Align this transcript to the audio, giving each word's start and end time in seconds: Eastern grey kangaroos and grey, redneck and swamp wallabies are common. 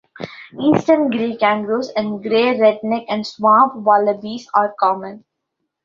Eastern 0.59 1.11
grey 1.11 1.37
kangaroos 1.37 1.89
and 1.95 2.23
grey, 2.23 2.57
redneck 2.57 3.05
and 3.07 3.27
swamp 3.27 3.75
wallabies 3.75 4.49
are 4.51 4.73
common. 4.79 5.23